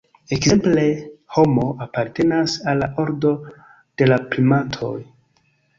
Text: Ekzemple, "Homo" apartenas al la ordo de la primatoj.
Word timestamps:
Ekzemple, 0.35 0.85
"Homo" 1.35 1.67
apartenas 1.87 2.57
al 2.73 2.83
la 2.85 2.91
ordo 3.07 3.35
de 3.83 4.13
la 4.13 4.23
primatoj. 4.35 4.97